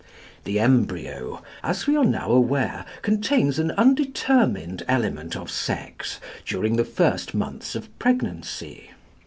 [0.45, 6.83] The embryo, as we are now aware, contains an undetermined element of sex during the
[6.85, 8.89] first months of pregnancy.